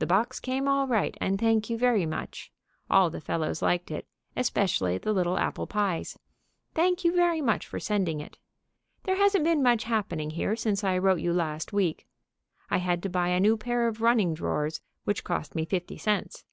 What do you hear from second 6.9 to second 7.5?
you very